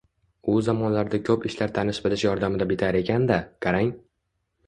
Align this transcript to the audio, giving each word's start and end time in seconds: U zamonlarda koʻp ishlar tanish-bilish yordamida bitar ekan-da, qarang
U 0.51 0.53
zamonlarda 0.67 1.19
koʻp 1.27 1.43
ishlar 1.49 1.73
tanish-bilish 1.75 2.23
yordamida 2.29 2.67
bitar 2.73 2.99
ekan-da, 3.03 3.39
qarang 3.67 3.93